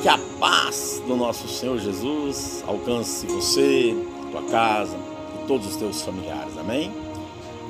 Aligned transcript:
Que 0.00 0.08
a 0.08 0.18
paz 0.38 1.02
do 1.08 1.16
nosso 1.16 1.48
Senhor 1.48 1.76
Jesus 1.78 2.62
alcance 2.68 3.26
você, 3.26 3.96
tua 4.30 4.42
casa 4.42 4.96
e 5.34 5.46
todos 5.48 5.66
os 5.66 5.76
teus 5.76 6.02
familiares. 6.02 6.56
Amém? 6.56 6.92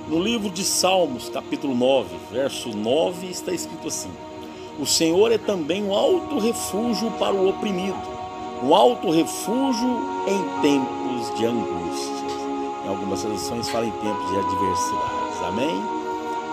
No 0.09 0.23
livro 0.23 0.51
de 0.51 0.63
Salmos, 0.63 1.31
capítulo 1.31 1.75
9, 1.75 2.09
verso 2.31 2.69
9, 2.69 3.29
está 3.29 3.51
escrito 3.51 3.89
assim: 3.89 4.11
O 4.79 4.85
Senhor 4.85 5.33
é 5.33 5.39
também 5.39 5.83
um 5.83 5.95
alto 5.95 6.39
refúgio 6.39 7.11
para 7.13 7.33
o 7.35 7.49
oprimido, 7.49 7.97
um 8.63 8.75
alto 8.75 9.11
refúgio 9.11 9.89
em 10.27 10.61
tempos 10.61 11.35
de 11.39 11.47
angústia. 11.47 12.29
Em 12.85 12.89
algumas 12.89 13.23
traduções 13.23 13.71
fala 13.71 13.87
em 13.87 13.91
tempos 13.91 14.31
de 14.31 14.37
adversidades. 14.37 15.43
Amém? 15.47 15.83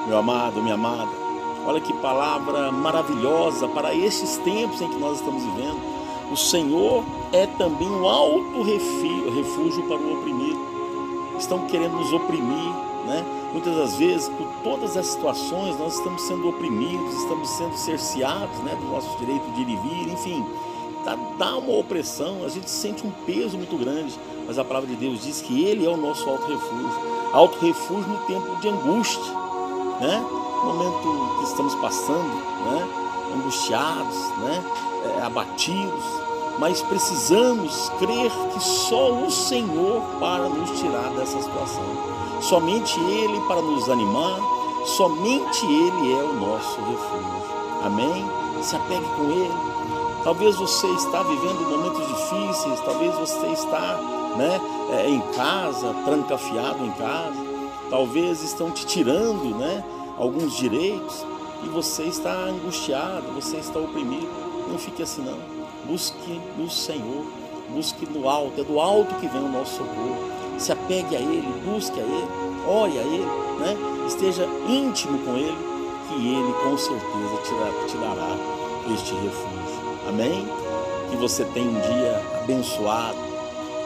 Meu 0.07 0.19
amado, 0.19 0.61
minha 0.61 0.75
amada, 0.75 1.24
Olha 1.65 1.81
que 1.81 1.93
palavra 1.93 2.71
maravilhosa 2.71 3.67
para 3.67 3.93
estes 3.93 4.37
tempos 4.37 4.81
em 4.81 4.87
que 4.87 4.97
nós 4.97 5.17
estamos 5.19 5.43
vivendo. 5.43 5.79
O 6.31 6.37
Senhor 6.37 7.03
é 7.31 7.47
também 7.47 7.89
um 7.89 8.07
alto 8.07 8.61
refúgio 8.61 9.83
para 9.87 9.97
o 9.97 10.19
oprimido. 10.19 10.59
Estão 11.39 11.65
querendo 11.67 11.93
nos 11.93 12.13
oprimir, 12.13 12.71
né? 13.05 13.25
Muitas 13.51 13.75
das 13.75 13.95
vezes, 13.95 14.27
por 14.29 14.47
todas 14.63 14.97
as 14.97 15.07
situações, 15.07 15.79
nós 15.79 15.95
estamos 15.95 16.21
sendo 16.23 16.49
oprimidos, 16.49 17.15
estamos 17.15 17.49
sendo 17.51 17.75
cerceados, 17.77 18.57
né, 18.59 18.75
do 18.75 18.87
nosso 18.87 19.17
direito 19.17 19.49
de 19.51 19.61
ir 19.61 19.69
e 19.69 19.75
vir, 19.77 20.11
enfim, 20.11 20.45
dá, 21.05 21.17
dá 21.37 21.57
uma 21.57 21.79
opressão, 21.79 22.43
a 22.43 22.49
gente 22.49 22.69
sente 22.69 23.07
um 23.07 23.11
peso 23.25 23.55
muito 23.57 23.77
grande, 23.77 24.13
mas 24.45 24.59
a 24.59 24.65
palavra 24.65 24.89
de 24.89 24.95
Deus 24.97 25.23
diz 25.23 25.41
que 25.41 25.63
Ele 25.63 25.85
é 25.85 25.89
o 25.89 25.95
nosso 25.95 26.29
alto 26.29 26.45
refúgio, 26.47 26.91
alto 27.31 27.57
refúgio 27.59 28.09
no 28.09 28.17
tempo 28.25 28.57
de 28.57 28.67
angústia, 28.67 29.33
né? 30.01 30.25
Momento 30.63 31.37
que 31.39 31.43
estamos 31.43 31.75
passando, 31.75 32.33
né? 32.65 33.05
angustiados, 33.35 34.29
né? 34.37 34.63
É, 35.03 35.21
abatidos, 35.21 36.03
mas 36.57 36.81
precisamos 36.81 37.89
crer 37.99 38.31
que 38.53 38.63
só 38.63 39.11
o 39.11 39.29
Senhor 39.29 40.01
para 40.19 40.49
nos 40.49 40.79
tirar 40.79 41.09
dessa 41.11 41.41
situação. 41.41 41.83
Somente 42.41 42.99
Ele 42.99 43.39
para 43.47 43.61
nos 43.61 43.89
animar, 43.89 44.39
somente 44.85 45.65
Ele 45.65 46.13
é 46.13 46.23
o 46.23 46.33
nosso 46.33 46.79
refúgio. 46.81 47.55
Amém? 47.83 48.25
Se 48.63 48.75
apegue 48.75 49.05
com 49.15 49.23
Ele. 49.23 49.75
Talvez 50.23 50.55
você 50.55 50.87
está 50.87 51.21
vivendo 51.21 51.69
momentos 51.69 52.07
difíceis, 52.07 52.79
talvez 52.79 53.13
você 53.15 53.45
está 53.47 53.99
né, 54.35 54.59
é, 54.91 55.09
em 55.09 55.21
casa, 55.35 55.93
trancafiado 56.03 56.83
em 56.83 56.91
casa, 56.93 57.45
talvez 57.91 58.41
estão 58.41 58.71
te 58.71 58.87
tirando 58.87 59.55
né, 59.55 59.83
alguns 60.17 60.55
direitos 60.57 61.25
e 61.63 61.69
você 61.69 62.03
está 62.03 62.31
angustiado, 62.31 63.31
você 63.33 63.57
está 63.57 63.79
oprimido. 63.79 64.29
Não 64.67 64.77
fique 64.77 65.03
assim 65.03 65.21
não. 65.21 65.37
Busque 65.85 66.39
no 66.57 66.69
Senhor, 66.69 67.25
busque 67.69 68.05
no 68.07 68.27
alto, 68.27 68.61
é 68.61 68.63
do 68.63 68.79
alto 68.79 69.15
que 69.15 69.27
vem 69.27 69.43
o 69.43 69.49
nosso 69.49 69.77
socorro. 69.77 70.17
Se 70.57 70.71
apegue 70.71 71.15
a 71.15 71.19
Ele, 71.19 71.47
busque 71.65 71.99
a 71.99 72.03
Ele, 72.03 72.27
ore 72.67 72.97
a 72.97 73.01
Ele, 73.01 73.25
né? 73.59 73.75
esteja 74.07 74.47
íntimo 74.67 75.19
com 75.19 75.35
Ele, 75.35 75.57
que 76.07 76.15
Ele 76.15 76.53
com 76.63 76.77
certeza 76.77 77.87
te, 77.87 77.97
dará 77.97 78.37
este 78.93 79.13
refúgio. 79.15 79.85
Amém? 80.07 80.47
Que 81.09 81.17
você 81.17 81.43
tenha 81.45 81.69
um 81.69 81.79
dia 81.79 82.21
abençoado, 82.41 83.17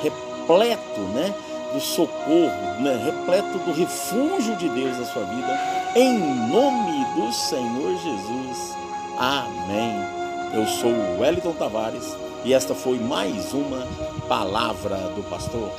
repleto, 0.02 1.02
né? 1.14 1.34
Do 1.74 1.80
socorro, 1.80 2.82
né? 2.82 3.00
repleto 3.06 3.58
do 3.60 3.74
refúgio 3.74 4.56
de 4.56 4.70
Deus 4.70 4.98
na 4.98 5.06
sua 5.06 5.24
vida, 5.24 5.60
em 5.96 6.18
nome 6.48 7.06
do 7.16 7.32
Senhor 7.32 7.98
Jesus. 7.98 8.76
Amém. 9.18 9.96
Eu 10.54 10.66
sou 10.66 10.92
o 10.92 11.20
Wellington 11.20 11.54
Tavares 11.54 12.16
e 12.44 12.54
esta 12.54 12.74
foi 12.74 12.98
mais 12.98 13.54
uma 13.54 13.86
palavra 14.28 14.98
do 15.16 15.24
pastor. 15.30 15.72